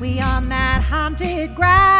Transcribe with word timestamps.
we 0.00 0.20
on 0.20 0.48
that 0.48 0.82
haunted 0.82 1.54
ground. 1.54 1.95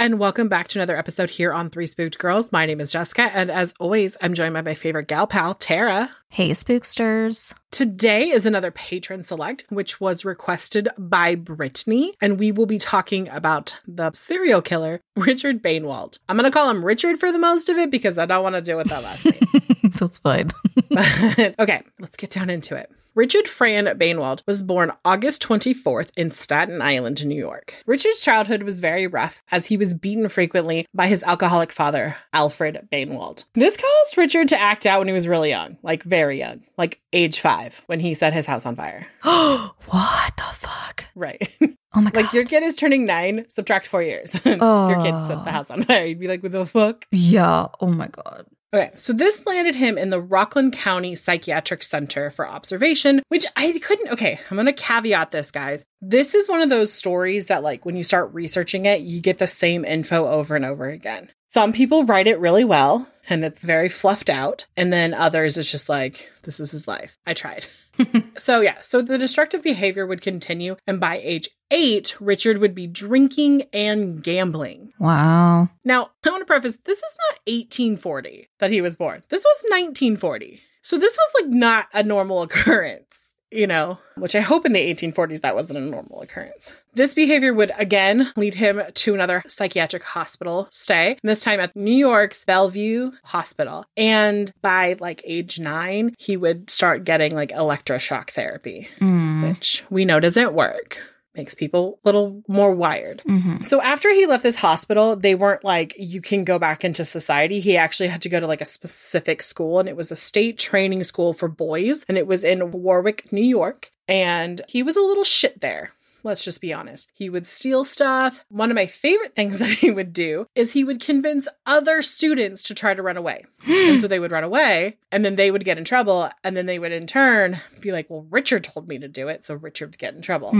And 0.00 0.20
welcome 0.20 0.48
back 0.48 0.68
to 0.68 0.78
another 0.78 0.96
episode 0.96 1.28
here 1.28 1.52
on 1.52 1.70
Three 1.70 1.86
Spooked 1.86 2.20
Girls. 2.20 2.52
My 2.52 2.66
name 2.66 2.80
is 2.80 2.92
Jessica, 2.92 3.30
and 3.34 3.50
as 3.50 3.74
always, 3.80 4.16
I'm 4.22 4.32
joined 4.32 4.54
by 4.54 4.62
my 4.62 4.74
favorite 4.74 5.08
gal 5.08 5.26
pal, 5.26 5.54
Tara. 5.54 6.08
Hey, 6.28 6.50
spooksters. 6.52 7.52
Today 7.72 8.30
is 8.30 8.46
another 8.46 8.70
patron 8.70 9.24
select, 9.24 9.66
which 9.70 10.00
was 10.00 10.24
requested 10.24 10.88
by 10.96 11.34
Brittany, 11.34 12.14
and 12.20 12.38
we 12.38 12.52
will 12.52 12.66
be 12.66 12.78
talking 12.78 13.28
about 13.28 13.80
the 13.88 14.12
serial 14.12 14.62
killer, 14.62 15.00
Richard 15.16 15.62
Biegenwald. 15.62 16.20
I'm 16.28 16.36
going 16.36 16.50
to 16.50 16.56
call 16.56 16.70
him 16.70 16.84
Richard 16.84 17.18
for 17.18 17.32
the 17.32 17.40
most 17.40 17.68
of 17.68 17.76
it 17.76 17.90
because 17.90 18.18
I 18.18 18.26
don't 18.26 18.44
want 18.44 18.54
to 18.54 18.62
deal 18.62 18.78
with 18.78 18.88
that 18.88 19.02
last 19.02 19.24
name. 19.24 19.40
That's 19.98 20.20
fine. 20.20 20.50
But, 20.88 21.56
okay, 21.58 21.82
let's 21.98 22.16
get 22.16 22.30
down 22.30 22.50
into 22.50 22.76
it. 22.76 22.90
Richard 23.18 23.48
Fran 23.48 23.86
Biegenwald 23.86 24.42
was 24.46 24.62
born 24.62 24.92
August 25.04 25.42
24th 25.42 26.10
in 26.16 26.30
Staten 26.30 26.80
Island, 26.80 27.26
New 27.26 27.36
York. 27.36 27.74
Richard's 27.84 28.22
childhood 28.22 28.62
was 28.62 28.78
very 28.78 29.08
rough 29.08 29.42
as 29.50 29.66
he 29.66 29.76
was 29.76 29.92
beaten 29.92 30.28
frequently 30.28 30.86
by 30.94 31.08
his 31.08 31.24
alcoholic 31.24 31.72
father, 31.72 32.16
Alfred 32.32 32.86
Biegenwald. 32.92 33.42
This 33.54 33.76
caused 33.76 34.16
Richard 34.16 34.46
to 34.50 34.60
act 34.60 34.86
out 34.86 35.00
when 35.00 35.08
he 35.08 35.12
was 35.12 35.26
really 35.26 35.48
young, 35.48 35.78
like 35.82 36.04
very 36.04 36.38
young, 36.38 36.62
like 36.76 37.00
age 37.12 37.40
five, 37.40 37.82
when 37.86 37.98
he 37.98 38.14
set 38.14 38.34
his 38.34 38.46
house 38.46 38.64
on 38.64 38.76
fire. 38.76 39.04
Oh, 39.24 39.74
what 39.86 40.36
the 40.36 40.44
fuck? 40.56 41.06
Right. 41.16 41.50
Oh 41.94 42.02
my 42.02 42.10
god. 42.10 42.22
like 42.24 42.32
your 42.34 42.44
kid 42.44 42.62
is 42.62 42.76
turning 42.76 43.06
nine, 43.06 43.46
subtract 43.48 43.86
four 43.86 44.02
years. 44.02 44.38
Oh. 44.44 44.88
your 44.90 45.00
kid 45.00 45.26
set 45.26 45.42
the 45.42 45.48
oh. 45.48 45.52
house 45.52 45.70
on 45.70 45.82
fire. 45.82 46.04
You'd 46.04 46.20
be 46.20 46.28
like, 46.28 46.42
what 46.42 46.52
the 46.52 46.66
fuck? 46.66 47.06
yeah. 47.10 47.68
Oh 47.80 47.86
my 47.86 48.08
god. 48.08 48.46
Okay, 48.74 48.90
so 48.96 49.14
this 49.14 49.46
landed 49.46 49.76
him 49.76 49.96
in 49.96 50.10
the 50.10 50.20
Rockland 50.20 50.74
County 50.74 51.14
Psychiatric 51.14 51.82
Center 51.82 52.30
for 52.30 52.46
observation, 52.46 53.22
which 53.28 53.46
I 53.56 53.78
couldn't. 53.78 54.12
Okay, 54.12 54.38
I'm 54.50 54.58
gonna 54.58 54.74
caveat 54.74 55.30
this, 55.30 55.50
guys. 55.50 55.86
This 56.02 56.34
is 56.34 56.50
one 56.50 56.60
of 56.60 56.68
those 56.68 56.92
stories 56.92 57.46
that, 57.46 57.62
like, 57.62 57.86
when 57.86 57.96
you 57.96 58.04
start 58.04 58.34
researching 58.34 58.84
it, 58.84 59.00
you 59.00 59.22
get 59.22 59.38
the 59.38 59.46
same 59.46 59.86
info 59.86 60.26
over 60.26 60.54
and 60.54 60.66
over 60.66 60.84
again. 60.84 61.32
Some 61.48 61.72
people 61.72 62.04
write 62.04 62.26
it 62.26 62.38
really 62.40 62.64
well 62.64 63.08
and 63.30 63.44
it's 63.44 63.62
very 63.62 63.88
fluffed 63.88 64.30
out, 64.30 64.66
and 64.76 64.92
then 64.92 65.12
others, 65.12 65.58
it's 65.58 65.70
just 65.70 65.88
like, 65.88 66.30
this 66.42 66.60
is 66.60 66.70
his 66.70 66.88
life. 66.88 67.18
I 67.26 67.34
tried. 67.34 67.66
so, 68.36 68.60
yeah, 68.60 68.80
so 68.80 69.02
the 69.02 69.18
destructive 69.18 69.62
behavior 69.62 70.06
would 70.06 70.20
continue, 70.20 70.76
and 70.86 71.00
by 71.00 71.20
age 71.22 71.48
eight, 71.70 72.16
Richard 72.20 72.58
would 72.58 72.74
be 72.74 72.86
drinking 72.86 73.64
and 73.72 74.22
gambling. 74.22 74.92
Wow. 74.98 75.68
Now, 75.84 76.10
I 76.24 76.30
want 76.30 76.42
to 76.42 76.46
preface 76.46 76.78
this 76.84 76.98
is 76.98 77.18
not 77.30 77.40
1840 77.46 78.48
that 78.58 78.70
he 78.70 78.80
was 78.80 78.96
born. 78.96 79.22
This 79.28 79.44
was 79.44 79.64
1940. 79.68 80.60
So 80.82 80.96
this 80.96 81.16
was 81.16 81.42
like 81.42 81.50
not 81.52 81.88
a 81.92 82.02
normal 82.02 82.42
occurrence, 82.42 83.27
you 83.50 83.66
know, 83.66 83.98
which 84.16 84.34
I 84.34 84.40
hope 84.40 84.66
in 84.66 84.72
the 84.72 84.94
1840s 84.94 85.40
that 85.40 85.54
wasn't 85.54 85.78
a 85.78 85.82
normal 85.82 86.20
occurrence. 86.22 86.72
This 86.94 87.14
behavior 87.14 87.54
would 87.54 87.72
again 87.78 88.32
lead 88.36 88.54
him 88.54 88.82
to 88.92 89.14
another 89.14 89.42
psychiatric 89.46 90.02
hospital 90.02 90.68
stay, 90.70 91.16
this 91.22 91.42
time 91.42 91.60
at 91.60 91.74
New 91.76 91.94
York's 91.94 92.44
Bellevue 92.44 93.12
Hospital. 93.24 93.84
And 93.96 94.52
by 94.62 94.96
like 95.00 95.22
age 95.24 95.58
nine, 95.60 96.14
he 96.18 96.36
would 96.36 96.70
start 96.70 97.04
getting 97.04 97.34
like 97.34 97.50
electroshock 97.52 98.30
therapy, 98.30 98.88
Mm. 99.00 99.48
which 99.48 99.84
we 99.90 100.04
know 100.04 100.20
doesn't 100.20 100.52
work. 100.54 101.02
Makes 101.38 101.54
people 101.54 102.00
a 102.04 102.08
little 102.08 102.42
more 102.48 102.74
wired. 102.74 103.22
hmm 103.24 103.60
So 103.60 103.80
after 103.80 104.12
he 104.12 104.26
left 104.26 104.42
this 104.42 104.56
hospital, 104.56 105.14
they 105.16 105.34
weren't 105.34 105.64
like, 105.64 105.94
you 105.96 106.20
can 106.20 106.44
go 106.44 106.58
back 106.58 106.84
into 106.84 107.04
society. 107.04 107.60
He 107.60 107.76
actually 107.76 108.08
had 108.08 108.22
to 108.22 108.28
go 108.28 108.40
to 108.40 108.46
like 108.46 108.60
a 108.60 108.66
specific 108.66 109.40
school, 109.40 109.78
and 109.78 109.88
it 109.88 109.96
was 109.96 110.10
a 110.10 110.16
state 110.16 110.58
training 110.58 111.04
school 111.04 111.32
for 111.32 111.46
boys, 111.48 112.04
and 112.08 112.18
it 112.18 112.26
was 112.26 112.42
in 112.44 112.72
Warwick, 112.72 113.32
New 113.32 113.40
York. 113.40 113.90
And 114.08 114.60
he 114.68 114.82
was 114.82 114.96
a 114.96 115.00
little 115.02 115.24
shit 115.24 115.60
there. 115.60 115.92
Let's 116.24 116.44
just 116.44 116.60
be 116.60 116.72
honest. 116.74 117.08
He 117.14 117.30
would 117.30 117.46
steal 117.46 117.84
stuff. 117.84 118.44
One 118.48 118.70
of 118.70 118.74
my 118.74 118.86
favorite 118.86 119.36
things 119.36 119.58
that 119.60 119.68
he 119.68 119.90
would 119.92 120.12
do 120.12 120.46
is 120.56 120.72
he 120.72 120.82
would 120.82 121.00
convince 121.00 121.46
other 121.64 122.02
students 122.02 122.62
to 122.64 122.74
try 122.74 122.92
to 122.94 123.02
run 123.02 123.16
away. 123.16 123.44
and 123.66 124.00
so 124.00 124.08
they 124.08 124.18
would 124.18 124.32
run 124.32 124.44
away, 124.44 124.96
and 125.12 125.24
then 125.24 125.36
they 125.36 125.50
would 125.52 125.64
get 125.64 125.78
in 125.78 125.84
trouble. 125.84 126.28
And 126.42 126.56
then 126.56 126.66
they 126.66 126.78
would 126.80 126.92
in 126.92 127.06
turn 127.06 127.58
be 127.80 127.92
like, 127.92 128.10
well, 128.10 128.26
Richard 128.30 128.64
told 128.64 128.88
me 128.88 128.98
to 128.98 129.08
do 129.08 129.28
it. 129.28 129.44
So 129.44 129.54
Richard 129.54 129.90
would 129.90 129.98
get 129.98 130.14
in 130.14 130.20
trouble. 130.22 130.50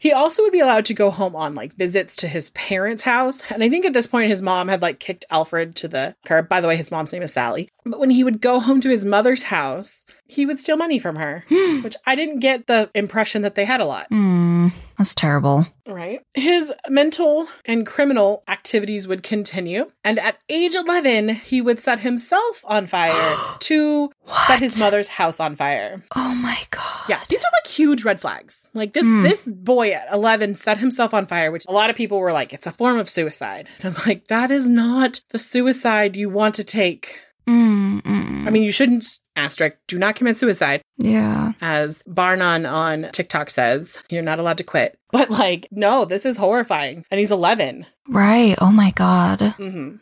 Hmm. 0.00 0.06
He 0.06 0.12
also 0.12 0.42
would 0.42 0.52
be 0.52 0.60
allowed 0.60 0.84
to 0.86 0.94
go 0.94 1.10
home 1.10 1.34
on 1.34 1.54
like 1.54 1.74
visits 1.74 2.16
to 2.16 2.28
his 2.28 2.50
parents' 2.50 3.02
house. 3.02 3.42
And 3.50 3.62
I 3.62 3.68
think 3.68 3.84
at 3.84 3.92
this 3.92 4.06
point, 4.06 4.30
his 4.30 4.42
mom 4.42 4.68
had 4.68 4.82
like 4.82 5.00
kicked 5.00 5.24
Alfred 5.30 5.74
to 5.76 5.88
the 5.88 6.14
curb. 6.24 6.48
By 6.48 6.60
the 6.60 6.68
way, 6.68 6.76
his 6.76 6.90
mom's 6.90 7.12
name 7.12 7.22
is 7.22 7.32
Sally. 7.32 7.68
But 7.84 8.00
when 8.00 8.10
he 8.10 8.24
would 8.24 8.40
go 8.40 8.60
home 8.60 8.80
to 8.82 8.88
his 8.88 9.04
mother's 9.04 9.44
house, 9.44 10.06
he 10.26 10.46
would 10.46 10.58
steal 10.58 10.76
money 10.76 10.98
from 10.98 11.16
her, 11.16 11.44
which 11.82 11.96
I 12.06 12.14
didn't 12.14 12.40
get 12.40 12.66
the 12.66 12.90
impression 12.94 13.42
that 13.42 13.54
they 13.54 13.64
had 13.64 13.80
a 13.80 13.86
lot. 13.86 14.10
Mm. 14.10 14.72
That's 14.98 15.14
terrible. 15.14 15.66
Right. 15.86 16.20
His 16.34 16.72
mental 16.88 17.48
and 17.64 17.86
criminal 17.86 18.42
activities 18.48 19.06
would 19.06 19.22
continue. 19.22 19.92
And 20.04 20.18
at 20.18 20.38
age 20.48 20.74
11, 20.74 21.28
he 21.30 21.60
would 21.62 21.80
set 21.80 22.00
himself 22.00 22.62
on 22.64 22.86
fire 22.86 23.36
to 23.60 24.10
set 24.46 24.60
his 24.60 24.78
mother's 24.78 25.08
house 25.08 25.40
on 25.40 25.56
fire. 25.56 26.02
Oh 26.14 26.34
my 26.34 26.58
god. 26.70 27.04
Yeah, 27.08 27.20
these 27.28 27.42
are 27.44 27.50
like 27.62 27.70
huge 27.72 28.04
red 28.04 28.20
flags. 28.20 28.68
Like 28.74 28.92
this 28.92 29.06
Mm. 29.06 29.22
this 29.22 29.46
boy 29.46 29.92
at 29.92 30.12
11 30.12 30.56
set 30.56 30.78
himself 30.78 31.14
on 31.14 31.26
fire, 31.26 31.52
which 31.52 31.64
a 31.68 31.72
lot 31.72 31.90
of 31.90 31.96
people 31.96 32.18
were 32.18 32.32
like 32.32 32.52
it's 32.52 32.66
a 32.66 32.72
form 32.72 32.98
of 32.98 33.08
suicide. 33.08 33.68
And 33.80 33.94
I'm 33.96 34.02
like 34.06 34.26
that 34.26 34.50
is 34.50 34.68
not 34.68 35.20
the 35.30 35.38
suicide 35.38 36.16
you 36.16 36.28
want 36.28 36.54
to 36.56 36.64
take. 36.64 37.20
Mm, 37.48 38.02
mm. 38.02 38.46
I 38.46 38.50
mean, 38.50 38.64
you 38.64 38.72
shouldn't 38.72 39.06
asterisk 39.36 39.76
do 39.86 39.98
not 39.98 40.16
commit 40.16 40.38
suicide 40.38 40.80
yeah. 40.98 41.52
as 41.60 42.02
Barnon 42.04 42.66
on 42.66 43.08
TikTok 43.12 43.50
says. 43.50 44.02
You're 44.10 44.22
not 44.22 44.38
allowed 44.38 44.58
to 44.58 44.64
quit. 44.64 44.98
But 45.16 45.30
like 45.30 45.68
no, 45.70 46.04
this 46.04 46.26
is 46.26 46.36
horrifying. 46.36 47.04
And 47.10 47.18
he's 47.18 47.30
11. 47.30 47.86
Right. 48.08 48.56
Oh 48.60 48.70
my 48.70 48.90
god. 48.92 49.54
hmm 49.56 49.96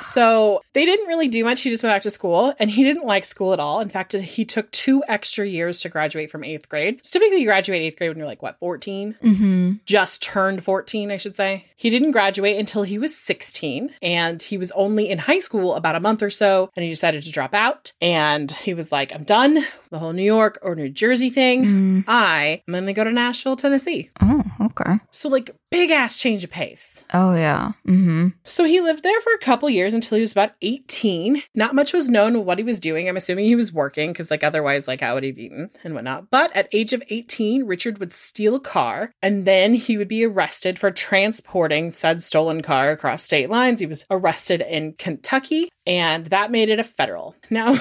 So 0.00 0.60
they 0.74 0.84
didn't 0.84 1.08
really 1.08 1.28
do 1.28 1.42
much. 1.44 1.62
He 1.62 1.70
just 1.70 1.82
went 1.82 1.92
back 1.94 2.02
to 2.02 2.10
school 2.10 2.54
and 2.58 2.70
he 2.70 2.84
didn't 2.84 3.04
like 3.04 3.24
school 3.24 3.52
at 3.52 3.60
all. 3.60 3.80
In 3.80 3.88
fact, 3.88 4.12
he 4.12 4.44
took 4.44 4.70
two 4.70 5.02
extra 5.08 5.46
years 5.46 5.80
to 5.80 5.88
graduate 5.88 6.30
from 6.30 6.44
eighth 6.44 6.68
grade. 6.68 7.00
So 7.04 7.18
typically 7.18 7.40
you 7.40 7.46
graduate 7.46 7.82
eighth 7.82 7.98
grade 7.98 8.10
when 8.10 8.18
you're 8.18 8.26
like, 8.26 8.42
what, 8.42 8.58
14? 8.60 9.16
Mm-hmm. 9.22 9.72
Just 9.86 10.22
turned 10.22 10.62
14, 10.62 11.10
I 11.10 11.16
should 11.16 11.34
say. 11.34 11.64
He 11.76 11.90
didn't 11.90 12.12
graduate 12.12 12.58
until 12.58 12.84
he 12.84 12.98
was 12.98 13.16
16 13.16 13.90
and 14.02 14.40
he 14.40 14.56
was 14.56 14.70
only 14.72 15.08
in 15.08 15.18
high 15.18 15.40
school 15.40 15.74
about 15.74 15.96
a 15.96 16.00
month 16.00 16.22
or 16.22 16.30
so 16.30 16.70
and 16.76 16.84
he 16.84 16.90
decided 16.90 17.24
to 17.24 17.32
drop 17.32 17.54
out. 17.54 17.92
And 18.00 18.52
he 18.52 18.74
was 18.74 18.92
like, 18.92 19.12
I'm 19.12 19.24
done. 19.24 19.64
The 19.90 19.98
whole 19.98 20.12
New 20.12 20.22
York 20.22 20.58
or 20.62 20.74
New 20.74 20.88
Jersey 20.88 21.30
thing. 21.30 21.64
Mm. 21.64 22.04
I 22.06 22.62
am 22.68 22.72
going 22.72 22.86
to 22.86 22.92
go 22.92 23.04
to 23.04 23.12
Nashville, 23.12 23.56
Tennessee. 23.56 24.10
Oh, 24.20 24.42
okay. 24.60 24.98
So, 25.10 25.28
like, 25.28 25.50
big 25.70 25.90
ass 25.90 26.18
change 26.18 26.44
of 26.44 26.50
pace. 26.50 27.04
Oh 27.12 27.34
yeah. 27.34 27.72
Mm-hmm. 27.86 28.28
So 28.44 28.64
he 28.64 28.80
lived 28.80 29.02
there 29.02 29.20
for 29.20 29.32
a 29.32 29.38
couple 29.38 29.68
years 29.68 29.94
until 29.94 30.16
he 30.16 30.22
was 30.22 30.32
about 30.32 30.52
18. 30.62 31.42
Not 31.54 31.74
much 31.74 31.92
was 31.92 32.08
known 32.08 32.44
what 32.44 32.58
he 32.58 32.64
was 32.64 32.80
doing. 32.80 33.08
I'm 33.08 33.16
assuming 33.16 33.44
he 33.44 33.56
was 33.56 33.72
working 33.72 34.12
because, 34.12 34.30
like, 34.30 34.44
otherwise, 34.44 34.88
like, 34.88 35.00
how 35.00 35.14
would 35.14 35.24
he 35.24 35.30
have 35.30 35.38
eaten 35.38 35.70
and 35.84 35.94
whatnot? 35.94 36.30
But 36.30 36.54
at 36.56 36.68
age 36.72 36.92
of 36.92 37.02
18, 37.10 37.64
Richard 37.64 37.98
would 37.98 38.12
steal 38.12 38.54
a 38.56 38.60
car 38.60 39.12
and 39.22 39.44
then 39.44 39.74
he 39.74 39.96
would 39.96 40.08
be 40.08 40.24
arrested 40.24 40.78
for 40.78 40.90
transporting 40.90 41.92
said 41.92 42.22
stolen 42.22 42.62
car 42.62 42.90
across 42.90 43.22
state 43.22 43.50
lines. 43.50 43.80
He 43.80 43.86
was 43.86 44.04
arrested 44.10 44.60
in 44.62 44.94
Kentucky 44.94 45.68
and 45.88 46.26
that 46.26 46.50
made 46.52 46.68
it 46.68 46.78
a 46.78 46.84
federal. 46.84 47.34
Now, 47.50 47.76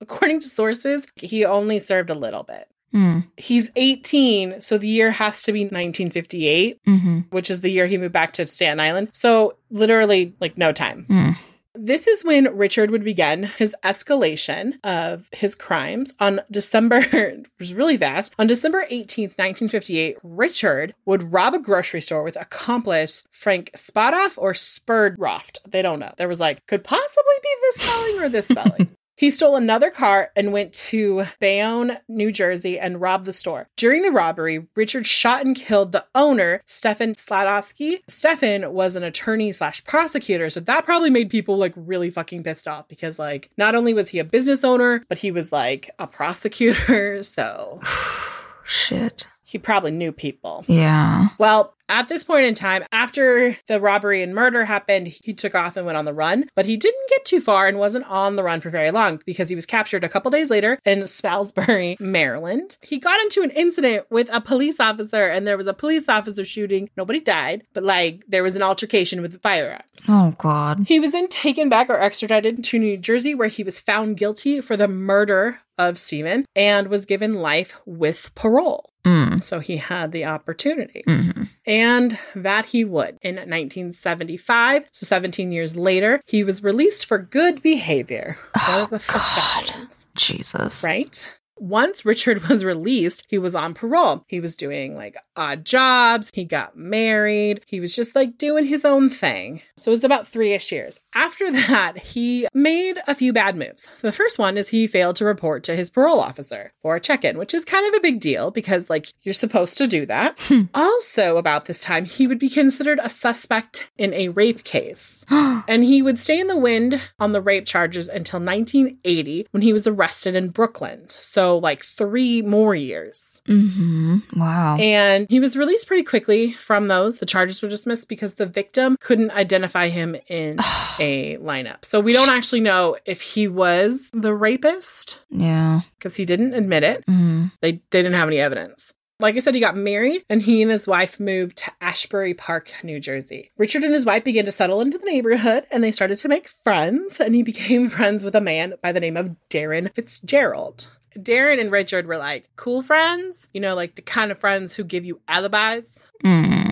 according 0.00 0.40
to 0.40 0.46
sources, 0.46 1.06
he 1.16 1.44
only 1.46 1.78
served 1.78 2.10
a 2.10 2.14
little 2.14 2.42
bit. 2.42 2.68
Mm. 2.94 3.26
He's 3.38 3.70
18, 3.76 4.60
so 4.60 4.76
the 4.76 4.86
year 4.88 5.10
has 5.12 5.42
to 5.44 5.52
be 5.52 5.60
1958, 5.60 6.78
Mm-hmm. 6.86 7.18
which 7.30 7.50
is 7.50 7.62
the 7.62 7.70
year 7.70 7.86
he 7.86 7.96
moved 7.96 8.12
back 8.12 8.34
to 8.34 8.46
Staten 8.46 8.80
Island. 8.80 9.08
So, 9.12 9.56
literally, 9.70 10.34
like, 10.40 10.58
no 10.58 10.72
time. 10.72 11.06
Mm. 11.08 11.36
This 11.84 12.06
is 12.06 12.24
when 12.24 12.56
Richard 12.56 12.92
would 12.92 13.02
begin 13.02 13.42
his 13.42 13.74
escalation 13.82 14.74
of 14.84 15.28
his 15.32 15.56
crimes 15.56 16.14
on 16.20 16.40
December, 16.48 16.98
it 17.12 17.48
was 17.58 17.74
really 17.74 17.96
fast. 17.96 18.36
On 18.38 18.46
December 18.46 18.84
18th, 18.84 19.36
1958, 19.36 20.16
Richard 20.22 20.94
would 21.06 21.32
rob 21.32 21.54
a 21.54 21.58
grocery 21.58 22.00
store 22.00 22.22
with 22.22 22.36
accomplice 22.36 23.24
Frank 23.32 23.72
Spadoff 23.76 24.38
or 24.38 24.54
Spurdroft. 24.54 25.58
They 25.68 25.82
don't 25.82 25.98
know. 25.98 26.12
There 26.18 26.28
was 26.28 26.38
like, 26.38 26.64
could 26.68 26.84
possibly 26.84 27.34
be 27.42 27.48
this 27.62 27.74
spelling 27.74 28.20
or 28.20 28.28
this 28.28 28.46
spelling. 28.48 28.96
He 29.22 29.30
stole 29.30 29.54
another 29.54 29.90
car 29.90 30.32
and 30.34 30.52
went 30.52 30.72
to 30.72 31.26
Bayonne, 31.38 31.98
New 32.08 32.32
Jersey, 32.32 32.76
and 32.76 33.00
robbed 33.00 33.24
the 33.24 33.32
store. 33.32 33.68
During 33.76 34.02
the 34.02 34.10
robbery, 34.10 34.66
Richard 34.74 35.06
shot 35.06 35.46
and 35.46 35.54
killed 35.54 35.92
the 35.92 36.04
owner, 36.12 36.60
Stefan 36.66 37.14
Sladowski. 37.14 38.00
Stefan 38.08 38.72
was 38.72 38.96
an 38.96 39.04
attorney 39.04 39.52
slash 39.52 39.84
prosecutor, 39.84 40.50
so 40.50 40.58
that 40.58 40.84
probably 40.84 41.08
made 41.08 41.30
people 41.30 41.56
like 41.56 41.72
really 41.76 42.10
fucking 42.10 42.42
pissed 42.42 42.66
off 42.66 42.88
because 42.88 43.16
like 43.16 43.48
not 43.56 43.76
only 43.76 43.94
was 43.94 44.08
he 44.08 44.18
a 44.18 44.24
business 44.24 44.64
owner, 44.64 45.04
but 45.08 45.18
he 45.18 45.30
was 45.30 45.52
like 45.52 45.88
a 46.00 46.08
prosecutor, 46.08 47.22
so 47.22 47.80
Shit. 48.64 49.28
He 49.52 49.58
probably 49.58 49.90
knew 49.90 50.12
people. 50.12 50.64
Yeah. 50.66 51.28
Well, 51.36 51.74
at 51.90 52.08
this 52.08 52.24
point 52.24 52.46
in 52.46 52.54
time, 52.54 52.84
after 52.90 53.54
the 53.66 53.78
robbery 53.78 54.22
and 54.22 54.34
murder 54.34 54.64
happened, 54.64 55.08
he 55.08 55.34
took 55.34 55.54
off 55.54 55.76
and 55.76 55.84
went 55.84 55.98
on 55.98 56.06
the 56.06 56.14
run, 56.14 56.48
but 56.56 56.64
he 56.64 56.78
didn't 56.78 57.08
get 57.10 57.26
too 57.26 57.38
far 57.38 57.68
and 57.68 57.78
wasn't 57.78 58.06
on 58.06 58.36
the 58.36 58.42
run 58.42 58.62
for 58.62 58.70
very 58.70 58.90
long 58.90 59.20
because 59.26 59.50
he 59.50 59.54
was 59.54 59.66
captured 59.66 60.04
a 60.04 60.08
couple 60.08 60.30
days 60.30 60.48
later 60.48 60.78
in 60.86 61.06
Salisbury, 61.06 61.98
Maryland. 62.00 62.78
He 62.80 62.98
got 62.98 63.20
into 63.20 63.42
an 63.42 63.50
incident 63.50 64.06
with 64.08 64.30
a 64.32 64.40
police 64.40 64.80
officer 64.80 65.26
and 65.26 65.46
there 65.46 65.58
was 65.58 65.66
a 65.66 65.74
police 65.74 66.08
officer 66.08 66.46
shooting. 66.46 66.88
Nobody 66.96 67.20
died, 67.20 67.64
but 67.74 67.84
like 67.84 68.24
there 68.26 68.42
was 68.42 68.56
an 68.56 68.62
altercation 68.62 69.20
with 69.20 69.32
the 69.32 69.38
firearms. 69.40 69.84
Oh 70.08 70.34
God. 70.38 70.86
He 70.88 70.98
was 70.98 71.12
then 71.12 71.28
taken 71.28 71.68
back 71.68 71.90
or 71.90 72.00
extradited 72.00 72.64
to 72.64 72.78
New 72.78 72.96
Jersey, 72.96 73.34
where 73.34 73.48
he 73.48 73.64
was 73.64 73.78
found 73.78 74.16
guilty 74.16 74.62
for 74.62 74.78
the 74.78 74.88
murder 74.88 75.60
of 75.78 75.98
Stephen 75.98 76.46
and 76.54 76.88
was 76.88 77.06
given 77.06 77.34
life 77.34 77.78
with 77.84 78.34
parole. 78.34 78.90
Mm. 79.04 79.21
So 79.40 79.60
he 79.60 79.76
had 79.78 80.12
the 80.12 80.26
opportunity. 80.26 81.02
hmm 81.06 81.44
And 81.66 82.18
that 82.34 82.66
he 82.66 82.84
would. 82.84 83.18
In 83.22 83.36
1975, 83.36 84.86
so 84.90 85.06
17 85.06 85.52
years 85.52 85.76
later, 85.76 86.20
he 86.26 86.44
was 86.44 86.62
released 86.62 87.06
for 87.06 87.18
good 87.18 87.62
behavior. 87.62 88.36
The 88.54 89.02
God. 89.08 89.86
Jesus. 90.16 90.82
Right? 90.82 91.38
Once 91.62 92.04
Richard 92.04 92.48
was 92.48 92.64
released, 92.64 93.24
he 93.28 93.38
was 93.38 93.54
on 93.54 93.72
parole. 93.72 94.24
He 94.26 94.40
was 94.40 94.56
doing 94.56 94.96
like 94.96 95.16
odd 95.36 95.64
jobs. 95.64 96.28
He 96.34 96.44
got 96.44 96.76
married. 96.76 97.62
He 97.68 97.78
was 97.78 97.94
just 97.94 98.16
like 98.16 98.36
doing 98.36 98.64
his 98.64 98.84
own 98.84 99.08
thing. 99.08 99.62
So 99.78 99.90
it 99.90 99.94
was 99.94 100.02
about 100.02 100.26
three 100.26 100.52
ish 100.52 100.72
years. 100.72 100.98
After 101.14 101.52
that, 101.52 101.98
he 101.98 102.48
made 102.52 102.98
a 103.06 103.14
few 103.14 103.32
bad 103.32 103.56
moves. 103.56 103.86
The 104.00 104.10
first 104.10 104.40
one 104.40 104.56
is 104.56 104.70
he 104.70 104.88
failed 104.88 105.14
to 105.16 105.24
report 105.24 105.62
to 105.64 105.76
his 105.76 105.88
parole 105.88 106.18
officer 106.20 106.72
for 106.82 106.96
a 106.96 107.00
check 107.00 107.24
in, 107.24 107.38
which 107.38 107.54
is 107.54 107.64
kind 107.64 107.86
of 107.86 107.94
a 107.94 108.00
big 108.00 108.18
deal 108.18 108.50
because, 108.50 108.90
like, 108.90 109.06
you're 109.22 109.32
supposed 109.32 109.78
to 109.78 109.86
do 109.86 110.06
that. 110.06 110.38
Hmm. 110.52 110.62
Also, 110.74 111.36
about 111.36 111.64
this 111.64 111.82
time, 111.82 112.04
he 112.04 112.26
would 112.26 112.38
be 112.38 112.50
considered 112.50 112.98
a 113.02 113.08
suspect 113.08 113.90
in 113.96 114.12
a 114.12 114.28
rape 114.28 114.64
case. 114.64 115.24
And 115.68 115.84
he 115.84 116.02
would 116.02 116.18
stay 116.18 116.40
in 116.40 116.48
the 116.48 116.56
wind 116.56 117.00
on 117.20 117.32
the 117.32 117.40
rape 117.40 117.66
charges 117.66 118.08
until 118.08 118.40
1980 118.40 119.46
when 119.52 119.62
he 119.62 119.72
was 119.72 119.86
arrested 119.86 120.34
in 120.34 120.48
Brooklyn. 120.48 121.08
So, 121.08 121.51
like, 121.58 121.84
three 121.84 122.42
more 122.42 122.74
years. 122.74 123.42
hmm 123.46 124.18
Wow. 124.36 124.76
And 124.78 125.26
he 125.28 125.40
was 125.40 125.56
released 125.56 125.86
pretty 125.86 126.02
quickly 126.02 126.52
from 126.52 126.88
those. 126.88 127.18
The 127.18 127.26
charges 127.26 127.62
were 127.62 127.68
dismissed 127.68 128.08
because 128.08 128.34
the 128.34 128.46
victim 128.46 128.96
couldn't 129.00 129.30
identify 129.32 129.88
him 129.88 130.16
in 130.28 130.58
a 130.98 131.36
lineup. 131.38 131.84
So, 131.84 132.00
we 132.00 132.12
don't 132.12 132.28
actually 132.30 132.60
know 132.60 132.96
if 133.04 133.20
he 133.20 133.48
was 133.48 134.08
the 134.12 134.34
rapist 134.34 135.20
yeah. 135.30 135.82
because 135.98 136.16
he 136.16 136.24
didn't 136.24 136.54
admit 136.54 136.82
it. 136.84 137.04
hmm 137.06 137.46
They, 137.60 137.72
they 137.90 138.02
didn't 138.02 138.14
have 138.14 138.28
any 138.28 138.38
evidence. 138.38 138.92
Like 139.20 139.36
I 139.36 139.38
said, 139.38 139.54
he 139.54 139.60
got 139.60 139.76
married 139.76 140.24
and 140.28 140.42
he 140.42 140.62
and 140.62 140.70
his 140.70 140.88
wife 140.88 141.20
moved 141.20 141.58
to 141.58 141.70
Asbury 141.80 142.34
Park, 142.34 142.72
New 142.82 142.98
Jersey. 142.98 143.52
Richard 143.56 143.84
and 143.84 143.94
his 143.94 144.04
wife 144.04 144.24
began 144.24 144.44
to 144.46 144.50
settle 144.52 144.80
into 144.80 144.98
the 144.98 145.06
neighborhood 145.06 145.64
and 145.70 145.84
they 145.84 145.92
started 145.92 146.18
to 146.18 146.28
make 146.28 146.48
friends. 146.48 147.20
And 147.20 147.32
he 147.32 147.44
became 147.44 147.88
friends 147.90 148.24
with 148.24 148.34
a 148.34 148.40
man 148.40 148.74
by 148.82 148.90
the 148.90 148.98
name 148.98 149.16
of 149.16 149.36
Darren 149.48 149.94
Fitzgerald. 149.94 150.88
Darren 151.16 151.60
and 151.60 151.70
Richard 151.70 152.06
were 152.06 152.16
like 152.18 152.48
cool 152.56 152.82
friends, 152.82 153.48
you 153.52 153.60
know, 153.60 153.74
like 153.74 153.94
the 153.94 154.02
kind 154.02 154.30
of 154.32 154.38
friends 154.38 154.74
who 154.74 154.84
give 154.84 155.04
you 155.04 155.20
alibis, 155.28 156.10
Mm. 156.24 156.71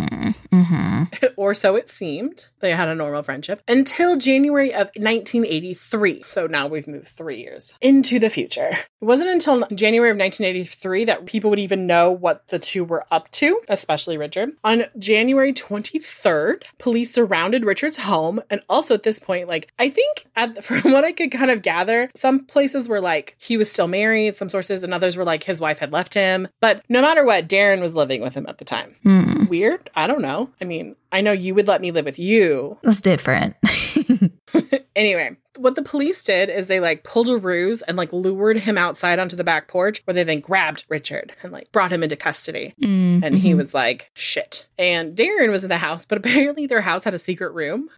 or 1.36 1.54
so 1.54 1.76
it 1.76 1.90
seemed. 1.90 2.46
They 2.60 2.72
had 2.72 2.88
a 2.88 2.94
normal 2.94 3.22
friendship 3.22 3.62
until 3.68 4.16
January 4.16 4.72
of 4.72 4.88
1983. 4.96 6.22
So 6.22 6.46
now 6.46 6.66
we've 6.66 6.86
moved 6.86 7.08
three 7.08 7.40
years 7.40 7.74
into 7.80 8.18
the 8.18 8.30
future. 8.30 8.70
It 8.70 9.04
wasn't 9.04 9.30
until 9.30 9.66
January 9.74 10.10
of 10.10 10.16
1983 10.16 11.04
that 11.06 11.26
people 11.26 11.50
would 11.50 11.58
even 11.58 11.86
know 11.86 12.10
what 12.10 12.48
the 12.48 12.58
two 12.58 12.84
were 12.84 13.04
up 13.10 13.30
to, 13.32 13.60
especially 13.68 14.18
Richard. 14.18 14.50
On 14.62 14.84
January 14.98 15.52
23rd, 15.52 16.64
police 16.78 17.12
surrounded 17.12 17.64
Richard's 17.64 17.96
home. 17.96 18.40
And 18.50 18.60
also 18.68 18.94
at 18.94 19.02
this 19.02 19.18
point, 19.18 19.48
like, 19.48 19.72
I 19.78 19.88
think 19.88 20.26
at, 20.36 20.62
from 20.70 20.92
what 20.92 21.04
I 21.04 21.12
could 21.12 21.32
kind 21.32 21.50
of 21.50 21.62
gather, 21.62 22.10
some 22.14 22.44
places 22.44 22.88
were 22.88 23.00
like 23.00 23.36
he 23.38 23.56
was 23.56 23.70
still 23.70 23.88
married, 23.88 24.36
some 24.36 24.48
sources, 24.48 24.84
and 24.84 24.92
others 24.92 25.16
were 25.16 25.24
like 25.24 25.44
his 25.44 25.60
wife 25.60 25.78
had 25.78 25.92
left 25.92 26.14
him. 26.14 26.48
But 26.60 26.82
no 26.88 27.00
matter 27.00 27.24
what, 27.24 27.48
Darren 27.48 27.80
was 27.80 27.94
living 27.94 28.20
with 28.20 28.34
him 28.34 28.46
at 28.48 28.58
the 28.58 28.64
time. 28.64 28.94
Mm. 29.04 29.48
Weird? 29.48 29.90
I 29.94 30.06
don't 30.06 30.22
know. 30.22 30.50
I 30.60 30.64
mean, 30.64 30.96
I 31.12 31.20
know 31.20 31.32
you 31.32 31.54
would 31.54 31.66
let 31.68 31.80
me 31.80 31.90
live 31.90 32.04
with 32.04 32.18
you. 32.18 32.78
That's 32.82 33.00
different. 33.00 33.56
Anyway, 34.96 35.36
what 35.56 35.76
the 35.76 35.82
police 35.82 36.22
did 36.24 36.50
is 36.50 36.66
they 36.66 36.80
like 36.80 37.04
pulled 37.04 37.28
a 37.28 37.36
ruse 37.38 37.80
and 37.82 37.96
like 37.96 38.12
lured 38.12 38.58
him 38.58 38.76
outside 38.76 39.18
onto 39.20 39.36
the 39.36 39.44
back 39.44 39.68
porch 39.68 40.02
where 40.04 40.12
they 40.14 40.24
then 40.24 40.40
grabbed 40.40 40.84
Richard 40.88 41.32
and 41.42 41.52
like 41.52 41.70
brought 41.72 41.92
him 41.92 42.02
into 42.02 42.16
custody. 42.16 42.74
Mm, 42.82 43.22
And 43.24 43.38
he 43.38 43.54
was 43.54 43.72
like, 43.72 44.10
shit. 44.14 44.66
And 44.78 45.16
Darren 45.16 45.50
was 45.50 45.62
in 45.62 45.70
the 45.70 45.78
house, 45.78 46.04
but 46.04 46.18
apparently 46.18 46.66
their 46.66 46.80
house 46.80 47.04
had 47.04 47.14
a 47.14 47.18
secret 47.18 47.52
room, 47.54 47.88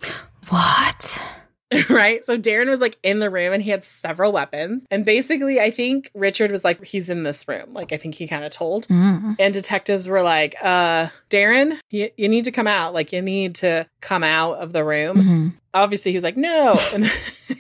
What? 0.48 1.31
right? 1.88 2.24
So 2.24 2.38
Darren 2.38 2.68
was 2.68 2.80
like 2.80 2.98
in 3.02 3.18
the 3.18 3.30
room 3.30 3.52
and 3.52 3.62
he 3.62 3.70
had 3.70 3.84
several 3.84 4.32
weapons. 4.32 4.84
And 4.90 5.04
basically, 5.04 5.60
I 5.60 5.70
think 5.70 6.10
Richard 6.14 6.50
was 6.50 6.64
like, 6.64 6.84
he's 6.84 7.08
in 7.08 7.22
this 7.22 7.46
room. 7.48 7.72
Like, 7.72 7.92
I 7.92 7.96
think 7.96 8.14
he 8.14 8.26
kind 8.26 8.44
of 8.44 8.52
told. 8.52 8.86
Mm. 8.88 9.36
And 9.38 9.54
detectives 9.54 10.08
were 10.08 10.22
like, 10.22 10.54
uh, 10.62 11.08
Darren, 11.30 11.78
you, 11.90 12.10
you 12.16 12.28
need 12.28 12.44
to 12.44 12.52
come 12.52 12.66
out. 12.66 12.94
Like, 12.94 13.12
you 13.12 13.22
need 13.22 13.56
to 13.56 13.86
come 14.00 14.22
out 14.24 14.58
of 14.58 14.72
the 14.72 14.84
room. 14.84 15.22
hmm 15.22 15.48
obviously 15.74 16.12
he's 16.12 16.22
like 16.22 16.36
no 16.36 16.78
and, 16.92 17.10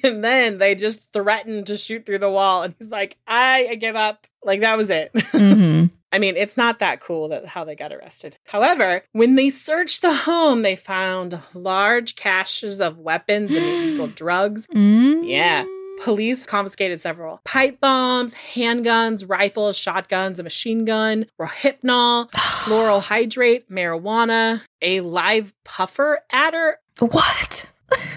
and 0.02 0.22
then 0.22 0.58
they 0.58 0.74
just 0.74 1.12
threatened 1.14 1.66
to 1.66 1.78
shoot 1.78 2.04
through 2.04 2.18
the 2.18 2.30
wall 2.30 2.62
and 2.62 2.74
he's 2.78 2.90
like 2.90 3.16
i, 3.26 3.68
I 3.70 3.74
give 3.76 3.96
up 3.96 4.26
like 4.44 4.60
that 4.60 4.76
was 4.76 4.90
it 4.90 5.10
hmm 5.30 5.86
i 6.12 6.18
mean 6.18 6.36
it's 6.36 6.56
not 6.56 6.78
that 6.78 7.00
cool 7.00 7.28
that 7.28 7.46
how 7.46 7.64
they 7.64 7.74
got 7.74 7.92
arrested 7.92 8.36
however 8.46 9.02
when 9.12 9.34
they 9.34 9.50
searched 9.50 10.02
the 10.02 10.12
home 10.14 10.62
they 10.62 10.76
found 10.76 11.38
large 11.54 12.14
caches 12.16 12.80
of 12.80 12.98
weapons 12.98 13.54
and 13.54 13.64
illegal 13.74 14.06
drugs 14.08 14.66
Mm. 14.74 15.22
Yeah. 15.24 15.64
Police 16.02 16.44
confiscated 16.44 17.00
several 17.00 17.40
pipe 17.44 17.78
bombs, 17.78 18.34
handguns, 18.54 19.28
rifles, 19.28 19.76
shotguns, 19.76 20.38
a 20.38 20.42
machine 20.42 20.84
gun, 20.84 21.26
rohypnol, 21.40 22.30
chloral 22.34 23.00
hydrate, 23.00 23.70
marijuana, 23.70 24.62
a 24.80 25.00
live 25.00 25.52
puffer 25.64 26.20
adder, 26.32 26.78
What? 26.98 27.66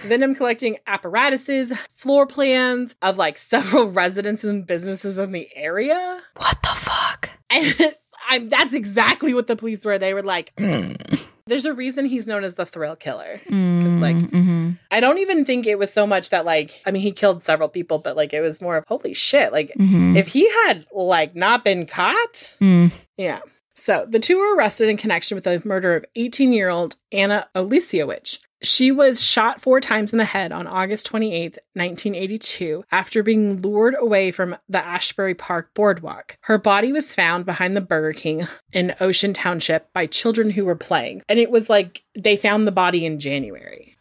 Venom 0.05 0.35
collecting 0.35 0.77
apparatuses, 0.88 1.71
floor 1.91 2.25
plans 2.27 2.95
of 3.01 3.17
like 3.17 3.38
several 3.38 3.88
residences 3.91 4.51
and 4.51 4.65
businesses 4.65 5.17
in 5.17 5.31
the 5.31 5.47
area. 5.55 6.21
What 6.38 6.57
the 6.63 6.69
fuck? 6.69 7.29
And 7.50 7.95
I, 8.29 8.39
that's 8.39 8.74
exactly 8.74 9.33
what 9.33 9.47
the 9.47 9.55
police 9.55 9.85
were. 9.85 9.97
They 9.97 10.13
were 10.13 10.24
like, 10.24 10.53
Mm. 10.57 11.19
there's 11.47 11.65
a 11.65 11.74
reason 11.74 12.05
he's 12.05 12.25
known 12.25 12.43
as 12.43 12.55
the 12.55 12.65
thrill 12.65 12.95
killer. 12.95 13.39
Mm. 13.50 14.01
like- 14.01 14.29
hmm 14.31 14.71
I 14.91 15.00
don't 15.00 15.19
even 15.19 15.45
think 15.45 15.67
it 15.67 15.77
was 15.77 15.91
so 15.93 16.07
much 16.07 16.29
that, 16.31 16.45
like, 16.45 16.81
I 16.85 16.91
mean, 16.91 17.01
he 17.03 17.12
killed 17.12 17.43
several 17.43 17.69
people, 17.69 17.97
but 18.00 18.15
like, 18.15 18.33
it 18.33 18.41
was 18.41 18.62
more 18.62 18.77
of, 18.77 18.85
holy 18.88 19.13
shit. 19.13 19.51
Like, 19.51 19.71
hmm 19.75 20.15
if 20.17 20.27
he 20.29 20.50
had 20.65 20.85
like 20.91 21.35
not 21.35 21.63
been 21.65 21.85
caught, 21.85 22.53
Mm. 22.62 22.91
yeah. 23.17 23.41
So 23.77 24.05
the 24.09 24.19
two 24.19 24.38
were 24.39 24.55
arrested 24.55 24.88
in 24.89 24.95
connection 24.97 25.35
with 25.35 25.43
the 25.43 25.62
murder 25.65 25.95
of 25.97 26.05
18 26.15 26.53
year 26.53 26.69
old 26.69 26.95
Anna 27.12 27.45
Olesiewicz. 27.55 28.39
She 28.65 28.91
was 28.91 29.24
shot 29.24 29.62
four 29.62 29.79
times 29.79 30.12
in 30.12 30.17
the 30.17 30.25
head 30.25 30.51
on 30.51 30.67
August 30.67 31.10
28th, 31.12 31.57
1982, 31.74 32.84
after 32.91 33.24
being 33.24 33.62
lured 33.62 33.95
away 34.00 34.31
from 34.31 34.55
the 34.67 34.86
Asbury 34.86 35.36
Park 35.36 35.74
boardwalk. 35.74 36.38
Her 36.41 36.57
body 36.57 36.91
was 36.91 37.13
found 37.13 37.45
behind 37.45 37.77
the 37.77 37.81
Burger 37.81 38.13
King 38.13 38.48
in 38.74 38.95
Ocean 39.00 39.34
Township 39.34 39.93
by 39.93 40.07
children 40.07 40.50
who 40.50 40.65
were 40.65 40.75
playing. 40.75 41.22
And 41.29 41.39
it 41.39 41.51
was 41.51 41.69
like 41.69 42.03
they 42.17 42.38
found 42.38 42.67
the 42.67 42.72
body 42.72 43.05
in 43.05 43.19
January. 43.19 43.95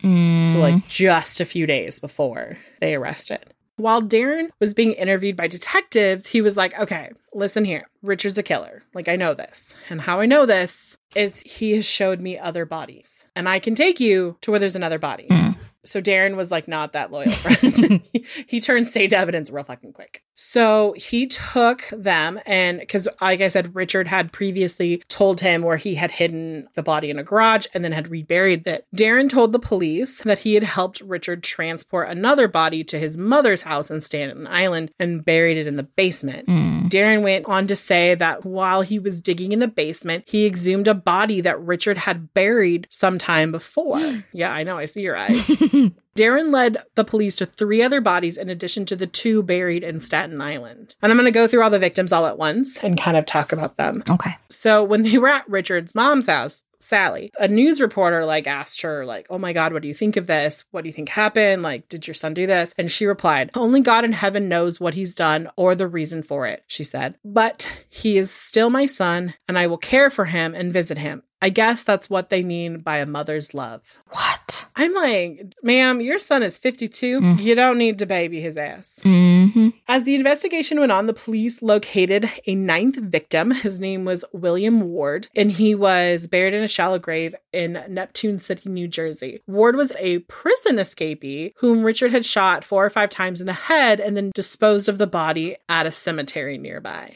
So, 0.53 0.59
like, 0.59 0.75
mm. 0.75 0.89
just 0.89 1.41
a 1.41 1.47
few 1.47 1.67
days 1.67 2.01
before 2.01 2.59
they 2.81 2.95
arrested. 2.95 3.54
While 3.77 4.03
Darren 4.03 4.51
was 4.61 4.73
being 4.73 4.93
interviewed 4.93 5.37
by 5.37 5.49
detectives, 5.49 6.27
he 6.27 6.41
was 6.41 6.57
like, 6.57 6.79
okay, 6.79 7.11
listen 7.33 7.65
here. 7.65 7.89
Richard's 8.03 8.39
a 8.39 8.43
killer. 8.43 8.83
Like, 8.95 9.09
I 9.09 9.17
know 9.17 9.35
this. 9.35 9.75
And 9.91 10.01
how 10.01 10.21
I 10.21 10.27
know 10.27 10.47
this 10.47 10.97
is 11.17 11.41
he 11.41 11.73
has 11.73 11.85
showed 11.85 12.21
me 12.21 12.39
other 12.39 12.65
bodies, 12.65 13.27
and 13.35 13.49
I 13.49 13.59
can 13.59 13.75
take 13.75 13.99
you 13.99 14.37
to 14.43 14.51
where 14.51 14.61
there's 14.61 14.77
another 14.77 14.99
body. 14.99 15.27
Hmm. 15.29 15.53
So 15.85 16.01
Darren 16.01 16.37
was 16.37 16.51
like 16.51 16.69
not 16.69 16.93
that 16.93 17.11
loyal 17.11 17.31
friend. 17.31 18.03
he, 18.13 18.25
he 18.47 18.61
turned 18.61 18.87
state 18.89 19.13
evidence 19.13 19.51
real 19.51 19.65
fucking 19.65 19.93
quick. 19.93 20.23
So 20.35 20.95
he 20.97 21.27
took 21.27 21.85
them 21.93 22.41
and 22.47 22.81
because 22.81 23.09
like 23.21 23.41
I 23.41 23.49
said, 23.49 23.75
Richard 23.75 24.09
had 24.09 24.33
previously 24.33 25.03
told 25.09 25.41
him 25.41 25.63
where 25.63 25.77
he 25.77 25.95
had 25.95 26.11
hidden 26.11 26.69
the 26.75 26.83
body 26.83 27.11
in 27.11 27.19
a 27.19 27.23
garage 27.23 27.67
and 27.73 27.85
then 27.85 27.93
had 27.93 28.09
reburied 28.09 28.67
it. 28.67 28.87
Darren 28.95 29.29
told 29.29 29.53
the 29.53 29.59
police 29.59 30.23
that 30.23 30.41
he 30.41 30.55
had 30.55 30.65
helped 30.65 31.01
Richard 31.03 31.43
transport 31.43 32.09
another 32.09 32.49
body 32.49 32.83
to 32.85 32.99
his 32.99 33.17
mother's 33.17 33.63
house 33.63 33.91
in 33.91 34.01
Staten 34.01 34.47
Island 34.47 34.91
and 34.99 35.25
buried 35.25 35.57
it 35.57 35.67
in 35.67 35.77
the 35.77 35.83
basement. 35.83 36.49
Hmm. 36.49 36.74
Darren 36.85 37.23
went 37.23 37.47
on 37.47 37.67
to 37.69 37.77
say 37.77 38.15
that 38.15 38.45
while 38.45 38.83
he 38.83 38.99
was 38.99 39.23
digging 39.23 39.53
in 39.53 39.59
the 39.59 39.69
basement, 39.69 40.25
he 40.27 40.47
exhumed 40.47 40.87
a 40.87 40.95
body 40.95 41.41
that 41.41 41.61
Richard 41.61 41.97
had 41.97 42.35
buried 42.35 42.87
sometime 42.91 43.51
before. 43.53 44.23
yeah, 44.33 44.53
I 44.53 44.63
know, 44.63 44.77
I 44.77 44.85
see 44.85 45.03
your 45.03 45.17
eyes. 45.17 45.51
Darren 46.17 46.53
led 46.53 46.79
the 46.95 47.05
police 47.05 47.35
to 47.37 47.47
three 47.47 47.83
other 47.83 48.01
bodies 48.01 48.39
in 48.39 48.49
addition 48.49 48.87
to 48.87 48.97
the 48.97 49.07
two 49.07 49.43
buried 49.43 49.83
in 49.83 50.01
Staten 50.01 50.41
Island. 50.41 50.97
And 51.03 51.11
I'm 51.11 51.19
going 51.19 51.27
to 51.27 51.33
go 51.33 51.47
through 51.49 51.63
all 51.63 51.71
the 51.71 51.79
victims 51.79 52.13
all 52.13 52.27
at 52.27 52.39
once 52.39 52.83
and 52.83 53.01
kind 53.01 53.17
of 53.17 53.27
talk 53.27 53.53
about 53.53 53.77
them. 53.77 54.03
Okay. 54.09 54.37
So 54.49 54.85
when 54.85 55.03
they 55.03 55.19
were 55.19 55.29
at 55.29 55.49
Richard's 55.49 55.95
mom's 55.95 56.29
house, 56.29 56.65
Sally, 56.85 57.33
a 57.39 57.49
news 57.49 57.81
reporter 57.81 58.27
like 58.27 58.47
asked 58.47 58.83
her 58.83 59.07
like, 59.07 59.27
"Oh 59.31 59.39
my 59.39 59.55
god, 59.55 59.73
what 59.73 59.81
do 59.81 59.89
you 59.89 59.95
think 59.95 60.19
of 60.19 60.27
this? 60.27 60.65
What 60.71 60.83
do 60.83 60.89
you 60.89 60.93
think 60.93 61.09
happened? 61.09 61.63
Like, 61.63 61.89
did 61.89 62.07
your 62.07 62.15
son 62.15 62.35
do 62.35 62.47
this?" 62.47 62.75
And 62.77 62.93
she 62.93 63.07
replied, 63.07 63.51
"Only 63.55 63.81
God 63.81 64.05
in 64.05 64.13
heaven 64.13 64.51
knows 64.51 64.81
what 64.81 64.93
he's 64.93 65.15
done 65.15 65.49
or 65.57 65.75
the 65.75 65.89
reason 65.89 66.23
for 66.23 66.47
it," 66.47 66.63
she 66.67 66.85
said. 66.85 67.17
"But 67.25 67.67
he 67.89 68.19
is 68.19 68.31
still 68.31 68.69
my 68.69 68.85
son 68.85 69.33
and 69.49 69.59
I 69.59 69.67
will 69.67 69.79
care 69.79 70.11
for 70.11 70.27
him 70.27 70.55
and 70.55 70.75
visit 70.75 70.99
him. 70.99 71.23
I 71.45 71.51
guess 71.51 71.83
that's 71.83 72.09
what 72.09 72.31
they 72.31 72.43
mean 72.43 72.79
by 72.79 72.97
a 72.97 73.07
mother's 73.07 73.53
love." 73.53 73.99
What? 74.09 74.67
I'm 74.77 74.95
like, 74.95 75.55
"Ma'am, 75.63 76.01
your 76.01 76.19
son 76.19 76.43
is 76.43 76.57
52. 76.59 77.37
You 77.39 77.55
don't 77.55 77.79
need 77.79 77.99
to 77.99 78.07
baby 78.07 78.41
his 78.41 78.57
ass." 78.57 78.97
Mm-hmm. 79.03 79.69
As 79.87 80.05
the 80.05 80.15
investigation 80.15 80.81
went 80.81 80.91
on, 80.91 81.07
the 81.07 81.13
police 81.13 81.61
located 81.63 82.31
a 82.47 82.55
ninth 82.55 82.97
victim. 82.97 83.51
His 83.51 83.79
name 83.79 84.05
was 84.05 84.25
William 84.33 84.81
Ward, 84.81 85.29
and 85.37 85.53
he 85.53 85.75
was 85.75 86.27
buried 86.27 86.55
in 86.55 86.63
a 86.63 86.69
shallow 86.69 86.99
grave 86.99 87.35
in 87.53 87.85
Neptune 87.89 88.39
City, 88.39 88.71
New 88.71 88.89
Jersey. 88.89 89.43
Ward 89.47 89.77
was 89.77 89.93
a 89.99 90.21
prison 90.21 90.77
escapee 90.77 91.53
whom 91.59 91.83
Richard 91.83 92.11
had 92.11 92.25
shot 92.25 92.65
four 92.65 92.85
or 92.85 92.91
five 92.91 93.11
times 93.11 93.41
in 93.41 93.47
the 93.47 93.53
head 93.53 94.01
and 94.01 94.17
then 94.17 94.33
disposed 94.35 94.89
of 94.89 94.99
the 94.99 95.07
body 95.07 95.57
at 95.69 95.87
a 95.87 95.93
cemetery 95.93 96.57
nearby. 96.59 97.13